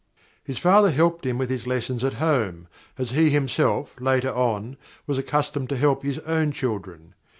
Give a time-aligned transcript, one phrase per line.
[0.43, 2.67] His father helped him with his lessons at home,
[2.97, 7.13] as he himself, later on, was accustomed to help his own children.